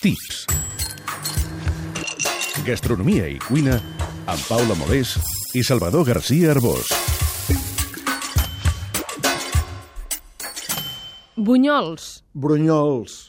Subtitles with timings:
[0.00, 0.46] Tips.
[2.64, 3.74] Gastronomia i cuina
[4.24, 5.12] amb Paula Molés
[5.52, 6.88] i Salvador García Arbós.
[11.36, 12.08] Bunyols.
[12.32, 13.26] Brunyols.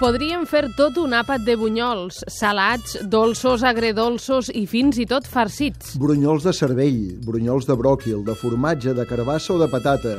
[0.00, 5.90] Podríem fer tot un àpat de bunyols, salats, dolços, agredolços i fins i tot farcits.
[6.00, 10.14] Brunyols de cervell, brunyols de bròquil, de formatge, de carbassa o de patata,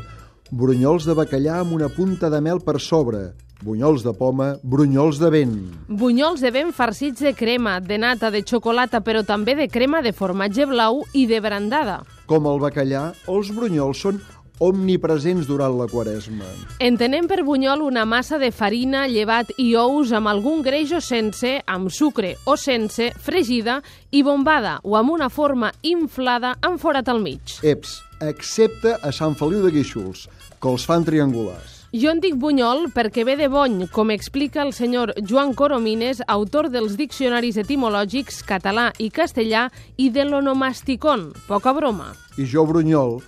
[0.54, 3.32] brunyols de bacallà amb una punta de mel per sobre,
[3.66, 5.56] bunyols de poma, brunyols de vent.
[5.90, 10.14] Bunyols de vent farcits de crema, de nata, de xocolata, però també de crema de
[10.14, 12.04] formatge blau i de brandada.
[12.30, 14.22] Com el bacallà, els brunyols són
[14.62, 16.46] omnipresents durant la quaresma.
[16.80, 21.58] Entenem per bunyol una massa de farina, llevat i ous amb algun greix o sense,
[21.66, 27.22] amb sucre o sense, fregida i bombada o amb una forma inflada amb forat al
[27.26, 27.58] mig.
[27.66, 30.28] Eps, excepte a Sant Feliu de Guíxols,
[30.62, 31.82] que els fan triangulars.
[31.92, 36.70] Jo en dic bunyol perquè ve de bony, com explica el senyor Joan Coromines, autor
[36.72, 39.66] dels diccionaris etimològics català i castellà
[40.00, 41.34] i de l'onomasticon.
[41.50, 42.14] Poca broma.
[42.40, 43.20] I jo brunyol,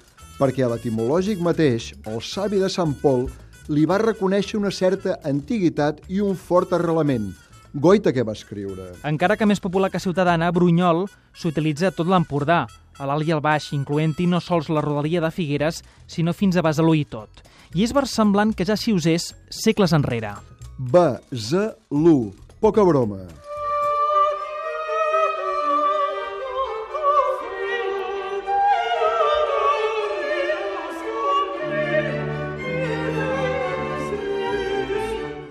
[0.44, 3.30] perquè a l'etimològic mateix, el savi de Sant Pol
[3.72, 7.30] li va reconèixer una certa antiguitat i un fort arrelament.
[7.74, 8.90] Goita que va escriure.
[9.08, 12.66] Encara que més popular que ciutadana, Brunyol s'utilitza tot l'Empordà,
[13.00, 15.80] a l'alt i al baix, incloent-hi no sols la rodalia de Figueres,
[16.12, 17.40] sinó fins a Besalú i tot.
[17.74, 20.36] I és versemblant que ja s'hi usés segles enrere.
[20.78, 22.34] Besalú.
[22.60, 23.24] Poca broma.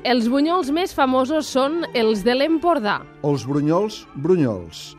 [0.03, 2.97] Els bunyols més famosos són els de l'Empordà.
[3.22, 4.97] Els brunyols, brunyols.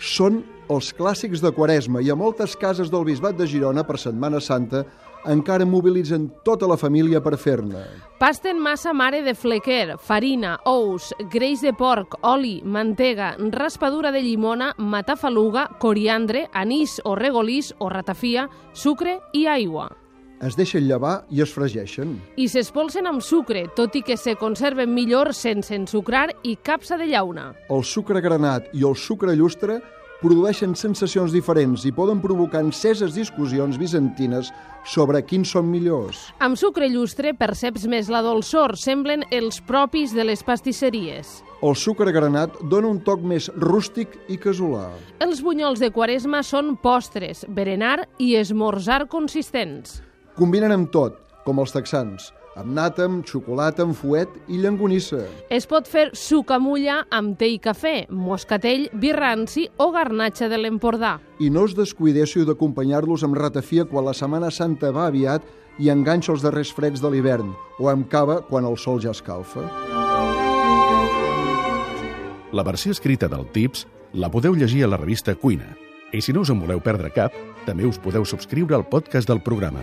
[0.00, 0.38] Són
[0.72, 4.86] els clàssics de Quaresma i a moltes cases del Bisbat de Girona per Setmana Santa
[5.28, 7.82] encara mobilitzen tota la família per fer-ne.
[8.16, 14.24] Pasta en massa mare de flequer, farina, ous, greix de porc, oli, mantega, raspadura de
[14.24, 19.90] llimona, matafaluga, coriandre, anís o regolís o ratafia, sucre i aigua.
[20.44, 22.18] Es deixen llevar i es fregeixen.
[22.36, 27.08] I s'espolsen amb sucre, tot i que se conserven millor sense ensucrar i capsa de
[27.08, 27.54] llauna.
[27.72, 29.80] El sucre granat i el sucre llustre
[30.20, 34.52] produeixen sensacions diferents i poden provocar enceses discussions bizantines
[34.86, 36.20] sobre quins són millors.
[36.40, 41.40] Amb sucre llustre perceps més la dolçor, semblen els propis de les pastisseries.
[41.64, 44.90] El sucre granat dona un toc més rústic i casolà.
[45.24, 50.02] Els bunyols de quaresma són postres, berenar i esmorzar consistents.
[50.36, 51.14] Combinen amb tot,
[51.46, 52.26] com els texans,
[52.60, 55.22] amb nata, amb xocolata, amb fuet i llangonissa.
[55.48, 61.14] Es pot fer sucamulla amb té i cafè, moscatell, birranci o garnatxa de l'Empordà.
[61.40, 65.46] I no us descuidéssiu d'acompanyar-los amb ratafia quan la Setmana Santa va aviat
[65.80, 69.64] i enganxa els darrers freds de l'hivern, o amb cava quan el sol ja escalfa.
[72.52, 75.72] La versió escrita del Tips la podeu llegir a la revista Cuina.
[76.12, 77.32] I si no us en voleu perdre cap,
[77.64, 79.82] també us podeu subscriure al podcast del programa.